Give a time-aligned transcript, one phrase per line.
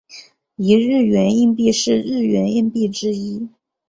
[0.55, 3.47] 一日圆硬币是日圆硬币之一。